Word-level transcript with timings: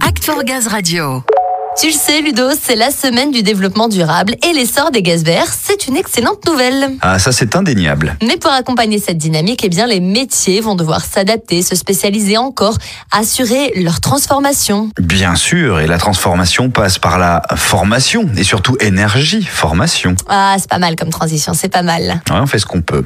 Act 0.00 0.24
for 0.24 0.42
Gaz 0.42 0.66
Radio. 0.72 1.35
Tu 1.78 1.88
le 1.88 1.92
sais, 1.92 2.22
Ludo, 2.22 2.42
c'est 2.58 2.74
la 2.74 2.90
semaine 2.90 3.30
du 3.30 3.42
développement 3.42 3.88
durable 3.88 4.34
et 4.48 4.54
l'essor 4.54 4.90
des 4.90 5.02
gaz 5.02 5.22
verts, 5.24 5.52
c'est 5.52 5.86
une 5.86 5.96
excellente 5.96 6.46
nouvelle. 6.46 6.92
Ah, 7.02 7.18
ça 7.18 7.32
c'est 7.32 7.54
indéniable. 7.54 8.16
Mais 8.22 8.38
pour 8.38 8.50
accompagner 8.50 8.98
cette 8.98 9.18
dynamique, 9.18 9.60
eh 9.62 9.68
bien, 9.68 9.86
les 9.86 10.00
métiers 10.00 10.62
vont 10.62 10.74
devoir 10.74 11.04
s'adapter, 11.04 11.60
se 11.60 11.74
spécialiser 11.76 12.38
encore, 12.38 12.78
assurer 13.12 13.74
leur 13.76 14.00
transformation. 14.00 14.88
Bien 14.98 15.34
sûr, 15.36 15.80
et 15.80 15.86
la 15.86 15.98
transformation 15.98 16.70
passe 16.70 16.98
par 16.98 17.18
la 17.18 17.42
formation 17.56 18.26
et 18.38 18.42
surtout 18.42 18.78
énergie, 18.80 19.44
formation. 19.44 20.16
Ah, 20.30 20.56
c'est 20.58 20.70
pas 20.70 20.78
mal 20.78 20.96
comme 20.96 21.10
transition, 21.10 21.52
c'est 21.52 21.68
pas 21.68 21.82
mal. 21.82 22.22
Ouais, 22.30 22.38
on 22.40 22.46
fait 22.46 22.58
ce 22.58 22.64
qu'on 22.64 22.80
peut. 22.80 23.04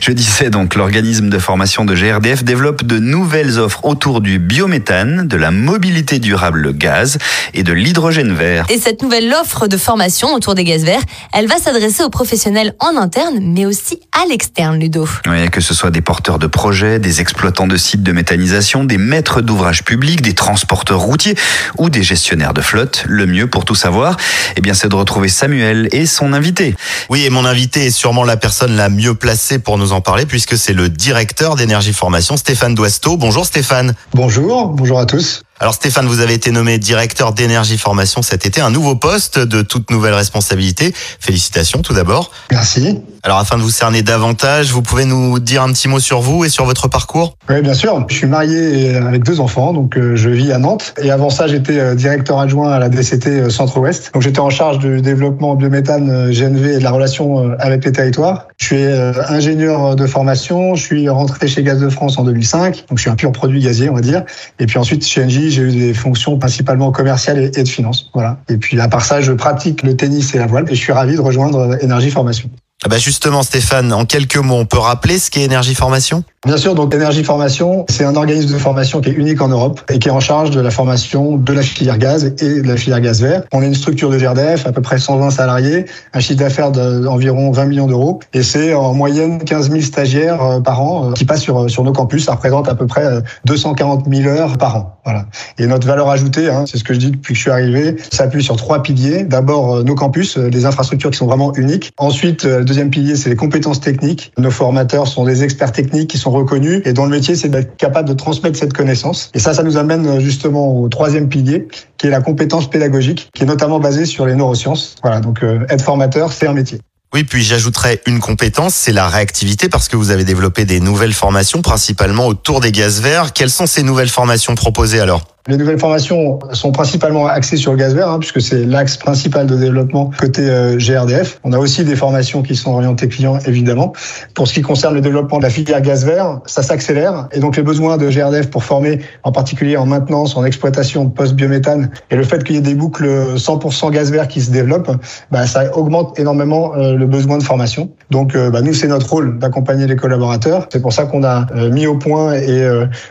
Je 0.00 0.12
disais 0.12 0.48
donc, 0.48 0.76
l'organisme 0.76 1.28
de 1.28 1.38
formation 1.40 1.84
de 1.84 1.96
GRDF 1.96 2.44
développe 2.44 2.84
de 2.84 3.00
nouvelles 3.00 3.58
offres 3.58 3.84
autour 3.84 4.20
du 4.20 4.38
biométhane, 4.38 5.26
de 5.26 5.36
la 5.36 5.50
mobilité 5.50 6.20
durable 6.20 6.72
gaz 6.72 7.18
et 7.52 7.64
de 7.64 7.72
l'hydrogène 7.72 8.11
vert. 8.12 8.66
Et 8.68 8.78
cette 8.78 9.02
nouvelle 9.02 9.32
offre 9.32 9.66
de 9.66 9.76
formation 9.76 10.34
autour 10.34 10.54
des 10.54 10.64
gaz 10.64 10.84
verts, 10.84 11.02
elle 11.32 11.46
va 11.46 11.58
s'adresser 11.58 12.02
aux 12.04 12.10
professionnels 12.10 12.74
en 12.78 12.96
interne, 12.96 13.38
mais 13.40 13.64
aussi 13.64 14.00
à 14.12 14.26
l'externe, 14.28 14.78
Ludo. 14.78 15.08
Oui, 15.26 15.48
que 15.50 15.60
ce 15.60 15.72
soit 15.74 15.90
des 15.90 16.02
porteurs 16.02 16.38
de 16.38 16.46
projets, 16.46 16.98
des 16.98 17.20
exploitants 17.20 17.66
de 17.66 17.76
sites 17.76 18.02
de 18.02 18.12
méthanisation, 18.12 18.84
des 18.84 18.98
maîtres 18.98 19.40
d'ouvrage 19.40 19.84
publics, 19.84 20.20
des 20.20 20.34
transporteurs 20.34 21.00
routiers 21.00 21.34
ou 21.78 21.88
des 21.88 22.02
gestionnaires 22.02 22.52
de 22.52 22.60
flotte, 22.60 23.04
le 23.06 23.26
mieux 23.26 23.46
pour 23.46 23.64
tout 23.64 23.74
savoir, 23.74 24.16
eh 24.56 24.60
bien, 24.60 24.74
c'est 24.74 24.88
de 24.88 24.96
retrouver 24.96 25.28
Samuel 25.28 25.88
et 25.92 26.06
son 26.06 26.32
invité. 26.32 26.74
Oui, 27.08 27.24
et 27.24 27.30
mon 27.30 27.44
invité 27.44 27.86
est 27.86 27.90
sûrement 27.90 28.24
la 28.24 28.36
personne 28.36 28.76
la 28.76 28.90
mieux 28.90 29.14
placée 29.14 29.58
pour 29.58 29.78
nous 29.78 29.92
en 29.92 30.00
parler, 30.00 30.26
puisque 30.26 30.58
c'est 30.58 30.74
le 30.74 30.88
directeur 30.88 31.56
d'énergie 31.56 31.92
formation, 31.92 32.36
Stéphane 32.36 32.74
Douasto. 32.74 33.16
Bonjour 33.16 33.46
Stéphane. 33.46 33.94
Bonjour, 34.14 34.68
bonjour 34.68 34.98
à 34.98 35.06
tous. 35.06 35.42
Alors 35.62 35.74
Stéphane, 35.74 36.06
vous 36.06 36.18
avez 36.18 36.34
été 36.34 36.50
nommé 36.50 36.76
directeur 36.78 37.32
d'énergie 37.32 37.78
formation 37.78 38.20
cet 38.20 38.46
été, 38.46 38.60
un 38.60 38.70
nouveau 38.70 38.96
poste 38.96 39.38
de 39.38 39.62
toute 39.62 39.92
nouvelle 39.92 40.14
responsabilité. 40.14 40.92
Félicitations 41.20 41.82
tout 41.82 41.94
d'abord. 41.94 42.32
Merci. 42.50 42.98
Alors 43.22 43.38
afin 43.38 43.56
de 43.56 43.62
vous 43.62 43.70
cerner 43.70 44.02
davantage, 44.02 44.72
vous 44.72 44.82
pouvez 44.82 45.04
nous 45.04 45.38
dire 45.38 45.62
un 45.62 45.70
petit 45.72 45.86
mot 45.86 46.00
sur 46.00 46.20
vous 46.20 46.44
et 46.44 46.48
sur 46.48 46.64
votre 46.64 46.88
parcours? 46.88 47.36
Oui, 47.48 47.62
bien 47.62 47.74
sûr. 47.74 48.04
Je 48.08 48.16
suis 48.16 48.26
marié 48.26 48.96
avec 48.96 49.22
deux 49.22 49.38
enfants, 49.38 49.72
donc 49.72 49.96
euh, 49.96 50.16
je 50.16 50.28
vis 50.28 50.50
à 50.50 50.58
Nantes. 50.58 50.94
Et 51.00 51.12
avant 51.12 51.30
ça, 51.30 51.46
j'étais 51.46 51.78
euh, 51.78 51.94
directeur 51.94 52.40
adjoint 52.40 52.72
à 52.72 52.80
la 52.80 52.88
DCT 52.88 53.28
euh, 53.28 53.48
Centre-Ouest. 53.48 54.10
Donc 54.12 54.24
j'étais 54.24 54.40
en 54.40 54.50
charge 54.50 54.80
du 54.80 55.00
développement 55.00 55.54
biométhane 55.54 56.32
GNV 56.32 56.74
et 56.74 56.78
de 56.78 56.82
la 56.82 56.90
relation 56.90 57.54
avec 57.60 57.84
les 57.84 57.92
territoires. 57.92 58.48
Je 58.62 58.66
suis 58.68 58.84
ingénieur 59.28 59.96
de 59.96 60.06
formation. 60.06 60.76
Je 60.76 60.84
suis 60.84 61.08
rentré 61.08 61.48
chez 61.48 61.64
Gaz 61.64 61.80
de 61.80 61.88
France 61.88 62.16
en 62.16 62.22
2005. 62.22 62.84
Donc 62.88 62.96
je 62.98 63.02
suis 63.02 63.10
un 63.10 63.16
pur 63.16 63.32
produit 63.32 63.60
gazier, 63.60 63.90
on 63.90 63.94
va 63.94 64.00
dire. 64.00 64.22
Et 64.60 64.66
puis 64.66 64.78
ensuite 64.78 65.04
chez 65.04 65.24
Engie, 65.24 65.50
j'ai 65.50 65.62
eu 65.62 65.72
des 65.72 65.92
fonctions 65.92 66.38
principalement 66.38 66.92
commerciales 66.92 67.38
et 67.40 67.50
de 67.50 67.68
finance. 67.68 68.08
Voilà. 68.14 68.38
Et 68.48 68.58
puis 68.58 68.80
à 68.80 68.86
part 68.86 69.04
ça, 69.04 69.20
je 69.20 69.32
pratique 69.32 69.82
le 69.82 69.96
tennis 69.96 70.32
et 70.36 70.38
la 70.38 70.46
voile. 70.46 70.66
Et 70.70 70.76
je 70.76 70.80
suis 70.80 70.92
ravi 70.92 71.16
de 71.16 71.20
rejoindre 71.20 71.76
Énergie 71.82 72.12
Formation. 72.12 72.50
Ah 72.84 72.88
bah 72.88 72.98
justement, 72.98 73.44
Stéphane, 73.44 73.92
en 73.92 74.04
quelques 74.04 74.36
mots, 74.36 74.56
on 74.56 74.66
peut 74.66 74.78
rappeler 74.78 75.20
ce 75.20 75.30
qu'est 75.30 75.42
Énergie 75.42 75.74
Formation? 75.74 76.24
Bien 76.44 76.56
sûr, 76.56 76.74
donc 76.74 76.92
Énergie 76.92 77.22
Formation, 77.22 77.86
c'est 77.88 78.04
un 78.04 78.16
organisme 78.16 78.52
de 78.52 78.58
formation 78.58 79.00
qui 79.00 79.10
est 79.10 79.12
unique 79.12 79.40
en 79.40 79.46
Europe 79.46 79.80
et 79.88 80.00
qui 80.00 80.08
est 80.08 80.10
en 80.10 80.18
charge 80.18 80.50
de 80.50 80.60
la 80.60 80.72
formation 80.72 81.36
de 81.36 81.52
la 81.52 81.62
filière 81.62 81.98
gaz 81.98 82.24
et 82.24 82.62
de 82.62 82.66
la 82.66 82.76
filière 82.76 83.00
gaz 83.00 83.22
vert. 83.22 83.44
On 83.52 83.62
est 83.62 83.68
une 83.68 83.76
structure 83.76 84.10
de 84.10 84.18
GRDF, 84.18 84.66
à 84.66 84.72
peu 84.72 84.82
près 84.82 84.98
120 84.98 85.30
salariés, 85.30 85.84
un 86.12 86.18
chiffre 86.18 86.40
d'affaires 86.40 86.72
d'environ 86.72 87.52
20 87.52 87.66
millions 87.66 87.86
d'euros 87.86 88.18
et 88.34 88.42
c'est 88.42 88.74
en 88.74 88.92
moyenne 88.92 89.38
15 89.44 89.70
000 89.70 89.82
stagiaires 89.82 90.42
euh, 90.42 90.58
par 90.58 90.82
an 90.82 91.10
euh, 91.10 91.12
qui 91.12 91.24
passent 91.24 91.42
sur, 91.42 91.70
sur 91.70 91.84
nos 91.84 91.92
campus. 91.92 92.24
Ça 92.24 92.32
représente 92.32 92.68
à 92.68 92.74
peu 92.74 92.88
près 92.88 93.22
240 93.44 94.08
euh, 94.08 94.10
000 94.12 94.28
heures 94.28 94.58
par 94.58 94.74
an. 94.74 94.98
Voilà. 95.04 95.26
Et 95.58 95.68
notre 95.68 95.86
valeur 95.86 96.10
ajoutée, 96.10 96.50
hein, 96.50 96.64
c'est 96.66 96.76
ce 96.76 96.82
que 96.82 96.92
je 96.92 96.98
dis 96.98 97.12
depuis 97.12 97.34
que 97.34 97.36
je 97.36 97.42
suis 97.42 97.52
arrivé, 97.52 97.94
s'appuie 98.10 98.42
sur 98.42 98.56
trois 98.56 98.82
piliers. 98.82 99.22
D'abord, 99.22 99.84
nos 99.84 99.94
campus, 99.94 100.38
des 100.38 100.64
infrastructures 100.64 101.12
qui 101.12 101.18
sont 101.18 101.26
vraiment 101.26 101.52
uniques. 101.54 101.92
Ensuite, 101.98 102.44
deuxième 102.72 102.88
pilier, 102.88 103.16
c'est 103.16 103.28
les 103.28 103.36
compétences 103.36 103.80
techniques. 103.80 104.32
Nos 104.38 104.50
formateurs 104.50 105.06
sont 105.06 105.24
des 105.24 105.44
experts 105.44 105.72
techniques 105.72 106.08
qui 106.08 106.16
sont 106.16 106.30
reconnu 106.30 106.80
et 106.86 106.94
dont 106.94 107.04
le 107.04 107.10
métier 107.10 107.36
c'est 107.36 107.50
d'être 107.50 107.76
capable 107.76 108.08
de 108.08 108.14
transmettre 108.14 108.58
cette 108.58 108.72
connaissance. 108.72 109.30
Et 109.34 109.38
ça, 109.38 109.52
ça 109.52 109.62
nous 109.62 109.76
amène 109.76 110.06
euh, 110.06 110.20
justement 110.20 110.80
au 110.80 110.88
troisième 110.88 111.28
pilier 111.28 111.68
qui 111.98 112.06
est 112.06 112.10
la 112.10 112.22
compétence 112.22 112.70
pédagogique, 112.70 113.28
qui 113.34 113.42
est 113.42 113.46
notamment 113.46 113.78
basée 113.78 114.06
sur 114.06 114.24
les 114.24 114.34
neurosciences. 114.34 114.96
Voilà, 115.02 115.20
donc 115.20 115.42
euh, 115.42 115.66
être 115.68 115.84
formateur, 115.84 116.32
c'est 116.32 116.46
un 116.46 116.54
métier. 116.54 116.80
Oui, 117.12 117.24
puis 117.24 117.42
j'ajouterais 117.42 118.00
une 118.06 118.20
compétence, 118.20 118.74
c'est 118.74 118.92
la 118.92 119.06
réactivité, 119.06 119.68
parce 119.68 119.88
que 119.88 119.96
vous 119.96 120.10
avez 120.10 120.24
développé 120.24 120.64
des 120.64 120.80
nouvelles 120.80 121.12
formations, 121.12 121.60
principalement 121.60 122.26
autour 122.26 122.60
des 122.60 122.72
gaz 122.72 123.02
verts. 123.02 123.34
Quelles 123.34 123.50
sont 123.50 123.66
ces 123.66 123.82
nouvelles 123.82 124.08
formations 124.08 124.54
proposées 124.54 124.98
alors? 124.98 125.26
Les 125.48 125.56
nouvelles 125.56 125.78
formations 125.78 126.38
sont 126.52 126.70
principalement 126.70 127.26
axées 127.26 127.56
sur 127.56 127.72
le 127.72 127.78
gaz 127.78 127.96
vert, 127.96 128.08
hein, 128.08 128.20
puisque 128.20 128.40
c'est 128.40 128.64
l'axe 128.64 128.96
principal 128.96 129.48
de 129.48 129.56
développement 129.56 130.10
côté 130.16 130.42
euh, 130.48 130.76
GRDF. 130.78 131.40
On 131.42 131.52
a 131.52 131.58
aussi 131.58 131.84
des 131.84 131.96
formations 131.96 132.42
qui 132.42 132.54
sont 132.54 132.70
orientées 132.70 133.08
clients, 133.08 133.38
évidemment. 133.44 133.92
Pour 134.34 134.46
ce 134.46 134.54
qui 134.54 134.62
concerne 134.62 134.94
le 134.94 135.00
développement 135.00 135.38
de 135.38 135.42
la 135.42 135.50
filière 135.50 135.80
gaz 135.80 136.04
vert, 136.04 136.40
ça 136.46 136.62
s'accélère. 136.62 137.26
Et 137.32 137.40
donc 137.40 137.56
les 137.56 137.64
besoins 137.64 137.96
de 137.96 138.08
GRDF 138.08 138.50
pour 138.50 138.62
former, 138.62 139.00
en 139.24 139.32
particulier 139.32 139.76
en 139.76 139.84
maintenance, 139.84 140.36
en 140.36 140.44
exploitation 140.44 141.10
post-biométhane, 141.10 141.90
et 142.12 142.16
le 142.16 142.22
fait 142.22 142.44
qu'il 142.44 142.54
y 142.54 142.58
ait 142.58 142.62
des 142.62 142.76
boucles 142.76 143.34
100% 143.34 143.90
gaz 143.90 144.12
vert 144.12 144.28
qui 144.28 144.42
se 144.42 144.52
développent, 144.52 144.92
bah, 145.32 145.48
ça 145.48 145.76
augmente 145.76 146.20
énormément 146.20 146.76
euh, 146.76 146.94
le 146.94 147.06
besoin 147.06 147.38
de 147.38 147.42
formation. 147.42 147.90
Donc 148.10 148.36
euh, 148.36 148.50
bah, 148.50 148.62
nous, 148.62 148.74
c'est 148.74 148.86
notre 148.86 149.10
rôle 149.10 149.40
d'accompagner 149.40 149.88
les 149.88 149.96
collaborateurs. 149.96 150.68
C'est 150.72 150.80
pour 150.80 150.92
ça 150.92 151.06
qu'on 151.06 151.24
a 151.24 151.46
mis 151.70 151.88
au 151.88 151.96
point 151.96 152.34
et 152.34 152.64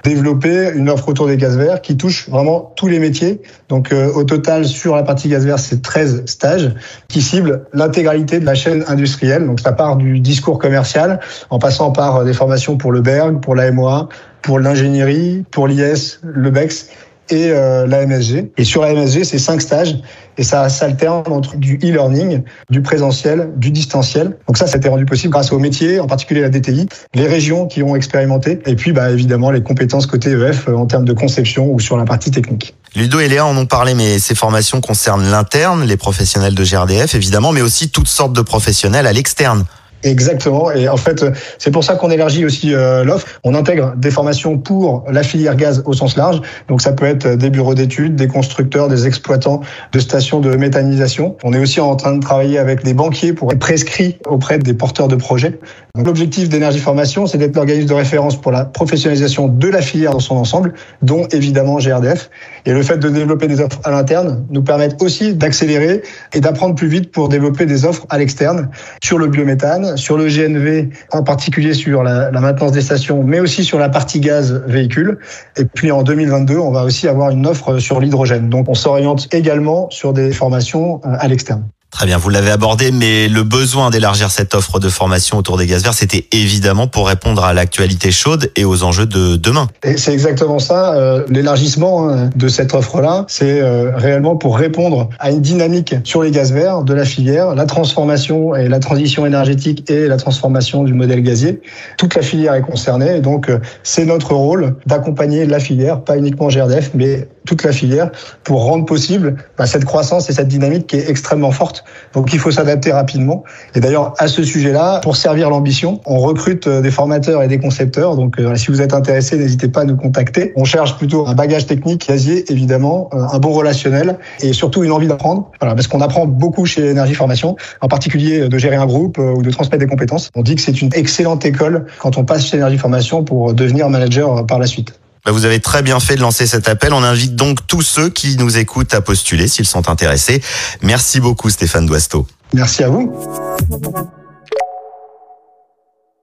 développé 0.03 0.71
une 0.73 0.89
offre 0.89 1.09
autour 1.09 1.27
des 1.27 1.37
gaz 1.37 1.57
verts 1.57 1.81
qui 1.81 1.97
touche 1.97 2.20
vraiment 2.29 2.73
tous 2.75 2.87
les 2.87 2.99
métiers. 2.99 3.41
Donc 3.69 3.91
euh, 3.91 4.11
au 4.13 4.23
total, 4.23 4.65
sur 4.65 4.95
la 4.95 5.03
partie 5.03 5.29
gaz 5.29 5.45
vert, 5.45 5.59
c'est 5.59 5.81
13 5.81 6.25
stages 6.25 6.71
qui 7.07 7.21
ciblent 7.21 7.65
l'intégralité 7.73 8.39
de 8.39 8.45
la 8.45 8.55
chaîne 8.55 8.83
industrielle. 8.87 9.45
Donc 9.45 9.59
ça 9.59 9.71
part 9.71 9.97
du 9.97 10.19
discours 10.19 10.59
commercial 10.59 11.19
en 11.49 11.59
passant 11.59 11.91
par 11.91 12.17
euh, 12.17 12.23
des 12.23 12.33
formations 12.33 12.77
pour 12.77 12.91
le 12.91 13.01
Berg, 13.01 13.41
pour 13.41 13.55
la 13.55 13.71
MOA, 13.71 14.09
pour 14.41 14.59
l'ingénierie, 14.59 15.45
pour 15.51 15.67
l'IS, 15.67 16.19
le 16.23 16.49
BEX 16.49 16.87
et 17.31 17.51
euh, 17.51 17.87
la 17.87 18.05
MSG. 18.05 18.51
Et 18.57 18.63
sur 18.63 18.81
la 18.81 18.93
MSG, 18.93 19.23
c'est 19.23 19.39
cinq 19.39 19.61
stages 19.61 19.97
et 20.37 20.43
ça 20.43 20.69
s'alterne 20.69 21.23
entre 21.27 21.57
du 21.57 21.75
e-learning, 21.83 22.41
du 22.69 22.81
présentiel, 22.81 23.51
du 23.57 23.71
distanciel. 23.71 24.37
Donc 24.47 24.57
ça, 24.57 24.67
ça 24.67 24.75
a 24.75 24.77
été 24.77 24.89
rendu 24.89 25.05
possible 25.05 25.31
grâce 25.31 25.51
aux 25.51 25.59
métiers, 25.59 25.99
en 25.99 26.07
particulier 26.07 26.41
la 26.41 26.49
DTI, 26.49 26.87
les 27.13 27.27
régions 27.27 27.67
qui 27.67 27.83
ont 27.83 27.95
expérimenté 27.95 28.59
et 28.65 28.75
puis 28.75 28.91
bah, 28.91 29.11
évidemment 29.11 29.51
les 29.51 29.61
compétences 29.61 30.05
côté 30.05 30.31
EF 30.31 30.67
euh, 30.67 30.75
en 30.75 30.85
termes 30.85 31.05
de 31.05 31.13
conception 31.13 31.71
ou 31.71 31.79
sur 31.79 31.97
la 31.97 32.05
partie 32.05 32.31
technique. 32.31 32.75
Ludo 32.95 33.19
et 33.19 33.27
Léa 33.27 33.45
en 33.45 33.55
ont 33.55 33.65
parlé, 33.65 33.93
mais 33.93 34.19
ces 34.19 34.35
formations 34.35 34.81
concernent 34.81 35.29
l'interne, 35.29 35.85
les 35.85 35.97
professionnels 35.97 36.55
de 36.55 36.63
GRDF 36.63 37.15
évidemment, 37.15 37.51
mais 37.51 37.61
aussi 37.61 37.89
toutes 37.89 38.09
sortes 38.09 38.33
de 38.33 38.41
professionnels 38.41 39.07
à 39.07 39.13
l'externe. 39.13 39.65
Exactement. 40.03 40.71
Et 40.71 40.87
en 40.87 40.97
fait, 40.97 41.23
c'est 41.57 41.71
pour 41.71 41.83
ça 41.83 41.95
qu'on 41.95 42.09
élargit 42.09 42.45
aussi 42.45 42.73
euh, 42.73 43.03
l'offre. 43.03 43.27
On 43.43 43.55
intègre 43.55 43.93
des 43.95 44.11
formations 44.11 44.57
pour 44.57 45.03
la 45.09 45.23
filière 45.23 45.55
gaz 45.55 45.83
au 45.85 45.93
sens 45.93 46.15
large. 46.15 46.41
Donc 46.67 46.81
ça 46.81 46.93
peut 46.93 47.05
être 47.05 47.35
des 47.35 47.49
bureaux 47.49 47.73
d'études, 47.73 48.15
des 48.15 48.27
constructeurs, 48.27 48.87
des 48.87 49.07
exploitants 49.07 49.61
de 49.91 49.99
stations 49.99 50.39
de 50.39 50.55
méthanisation. 50.55 51.35
On 51.43 51.53
est 51.53 51.59
aussi 51.59 51.79
en 51.79 51.95
train 51.95 52.13
de 52.13 52.21
travailler 52.21 52.57
avec 52.57 52.83
des 52.83 52.93
banquiers 52.93 53.33
pour 53.33 53.51
être 53.51 53.59
prescrits 53.59 54.17
auprès 54.25 54.59
des 54.59 54.73
porteurs 54.73 55.07
de 55.07 55.15
projets. 55.15 55.59
L'objectif 55.95 56.49
d'énergie 56.49 56.79
formation, 56.79 57.27
c'est 57.27 57.37
d'être 57.37 57.55
l'organisme 57.55 57.89
de 57.89 57.93
référence 57.93 58.39
pour 58.39 58.51
la 58.51 58.65
professionnalisation 58.65 59.47
de 59.47 59.67
la 59.67 59.81
filière 59.81 60.11
dans 60.11 60.19
son 60.19 60.35
ensemble, 60.35 60.73
dont 61.01 61.27
évidemment 61.27 61.77
GRDF. 61.79 62.29
Et 62.65 62.73
le 62.73 62.81
fait 62.81 62.97
de 62.97 63.09
développer 63.09 63.47
des 63.47 63.59
offres 63.59 63.79
à 63.83 63.91
l'interne 63.91 64.45
nous 64.49 64.63
permet 64.63 64.89
aussi 65.01 65.33
d'accélérer 65.33 66.01
et 66.33 66.39
d'apprendre 66.39 66.75
plus 66.75 66.87
vite 66.87 67.11
pour 67.11 67.29
développer 67.29 67.65
des 67.65 67.85
offres 67.85 68.05
à 68.09 68.17
l'externe 68.17 68.69
sur 69.03 69.17
le 69.17 69.27
biométhane, 69.27 69.90
sur 69.95 70.17
le 70.17 70.27
GNV, 70.27 70.89
en 71.11 71.23
particulier 71.23 71.73
sur 71.73 72.03
la, 72.03 72.31
maintenance 72.31 72.71
des 72.71 72.81
stations, 72.81 73.23
mais 73.23 73.39
aussi 73.39 73.63
sur 73.63 73.79
la 73.79 73.89
partie 73.89 74.19
gaz 74.19 74.63
véhicule. 74.67 75.19
Et 75.57 75.65
puis 75.65 75.91
en 75.91 76.03
2022, 76.03 76.57
on 76.57 76.71
va 76.71 76.83
aussi 76.83 77.07
avoir 77.07 77.29
une 77.29 77.45
offre 77.45 77.79
sur 77.79 77.99
l'hydrogène. 77.99 78.49
Donc 78.49 78.69
on 78.69 78.73
s'oriente 78.73 79.27
également 79.33 79.89
sur 79.89 80.13
des 80.13 80.31
formations 80.31 81.01
euh, 81.05 81.15
à 81.19 81.27
l'externe. 81.27 81.63
Très 81.91 82.05
bien, 82.05 82.17
vous 82.17 82.29
l'avez 82.29 82.51
abordé, 82.51 82.91
mais 82.91 83.27
le 83.27 83.43
besoin 83.43 83.89
d'élargir 83.89 84.31
cette 84.31 84.55
offre 84.55 84.79
de 84.79 84.87
formation 84.87 85.37
autour 85.37 85.57
des 85.57 85.67
gaz 85.67 85.83
verts, 85.83 85.93
c'était 85.93 86.25
évidemment 86.31 86.87
pour 86.87 87.07
répondre 87.07 87.43
à 87.43 87.53
l'actualité 87.53 88.11
chaude 88.11 88.49
et 88.55 88.63
aux 88.63 88.83
enjeux 88.83 89.05
de 89.05 89.35
demain. 89.35 89.67
C'est 89.97 90.13
exactement 90.13 90.57
ça. 90.57 90.93
Euh, 90.93 91.25
l'élargissement 91.27 92.09
hein, 92.09 92.29
de 92.33 92.47
cette 92.47 92.73
offre-là, 92.73 93.25
c'est 93.27 93.61
euh, 93.61 93.91
réellement 93.93 94.37
pour 94.37 94.57
répondre 94.57 95.09
à 95.19 95.31
une 95.31 95.41
dynamique 95.41 95.93
sur 96.05 96.23
les 96.23 96.31
gaz 96.31 96.53
verts 96.53 96.83
de 96.83 96.93
la 96.93 97.03
filière, 97.03 97.55
la 97.55 97.65
transformation 97.65 98.55
et 98.55 98.69
la 98.69 98.79
transition 98.79 99.25
énergétique 99.25 99.91
et 99.91 100.07
la 100.07 100.17
transformation 100.17 100.85
du 100.85 100.93
modèle 100.93 101.21
gazier. 101.21 101.61
Toute 101.97 102.15
la 102.15 102.21
filière 102.21 102.53
est 102.53 102.61
concernée, 102.61 103.17
et 103.17 103.21
donc 103.21 103.49
euh, 103.49 103.59
c'est 103.83 104.05
notre 104.05 104.33
rôle 104.33 104.77
d'accompagner 104.85 105.45
la 105.45 105.59
filière, 105.59 106.01
pas 106.01 106.17
uniquement 106.17 106.47
GRDF, 106.47 106.91
mais 106.93 107.27
toute 107.45 107.63
la 107.63 107.73
filière, 107.73 108.11
pour 108.43 108.63
rendre 108.63 108.85
possible 108.85 109.35
bah, 109.57 109.65
cette 109.65 109.83
croissance 109.83 110.29
et 110.29 110.33
cette 110.33 110.47
dynamique 110.47 110.87
qui 110.87 110.95
est 110.95 111.09
extrêmement 111.09 111.51
forte 111.51 111.80
Donc 112.13 112.33
il 112.33 112.39
faut 112.39 112.51
s'adapter 112.51 112.91
rapidement. 112.91 113.43
Et 113.75 113.79
d'ailleurs, 113.79 114.13
à 114.17 114.27
ce 114.27 114.43
sujet-là, 114.43 114.99
pour 115.01 115.15
servir 115.15 115.49
l'ambition, 115.49 116.01
on 116.05 116.19
recrute 116.19 116.67
euh, 116.67 116.81
des 116.81 116.91
formateurs 116.91 117.43
et 117.43 117.47
des 117.47 117.59
concepteurs. 117.59 118.15
Donc 118.15 118.39
euh, 118.39 118.55
si 118.55 118.67
vous 118.67 118.81
êtes 118.81 118.93
intéressé, 118.93 119.37
n'hésitez 119.37 119.67
pas 119.67 119.81
à 119.81 119.85
nous 119.85 119.97
contacter. 119.97 120.53
On 120.55 120.65
cherche 120.65 120.97
plutôt 120.97 121.27
un 121.27 121.33
bagage 121.33 121.65
technique, 121.67 122.05
casier 122.05 122.51
évidemment, 122.51 123.09
euh, 123.13 123.23
un 123.31 123.39
bon 123.39 123.51
relationnel 123.51 124.17
et 124.41 124.53
surtout 124.53 124.83
une 124.83 124.91
envie 124.91 125.07
d'apprendre. 125.07 125.49
Voilà, 125.59 125.75
parce 125.75 125.87
qu'on 125.87 126.01
apprend 126.01 126.25
beaucoup 126.25 126.65
chez 126.65 126.89
Énergie 126.89 127.13
Formation, 127.13 127.55
en 127.81 127.87
particulier 127.87 128.47
de 128.47 128.57
gérer 128.57 128.75
un 128.75 128.85
groupe 128.85 129.17
ou 129.17 129.41
de 129.41 129.51
transmettre 129.51 129.79
des 129.79 129.89
compétences. 129.89 130.29
On 130.35 130.41
dit 130.41 130.55
que 130.55 130.61
c'est 130.61 130.81
une 130.81 130.89
excellente 130.93 131.45
école 131.45 131.85
quand 131.99 132.17
on 132.17 132.25
passe 132.25 132.45
chez 132.45 132.57
Énergie 132.57 132.77
Formation 132.77 133.23
pour 133.23 133.53
devenir 133.53 133.89
manager 133.89 134.45
par 134.45 134.59
la 134.59 134.67
suite. 134.67 135.00
Bah, 135.25 135.31
vous 135.31 135.45
avez 135.45 135.59
très 135.59 135.81
bien 135.81 135.99
fait 135.99 136.15
de 136.15 136.21
lancer 136.21 136.47
cet 136.47 136.67
appel. 136.67 136.93
On 136.93 137.03
invite 137.03 137.35
donc 137.35 137.67
tous 137.67 137.81
ceux 137.81 138.09
qui 138.09 138.37
nous 138.37 138.57
écoutent 138.57 138.93
à 138.93 139.01
postuler 139.01 139.47
s'ils 139.47 139.67
sont 139.67 139.89
intéressés. 139.89 140.41
Merci 140.81 141.19
beaucoup 141.19 141.49
Stéphane 141.49 141.85
Douasto. 141.85 142.27
Merci 142.53 142.83
à 142.83 142.89
vous. 142.89 143.13